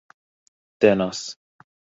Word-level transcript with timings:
tenas 0.79 1.21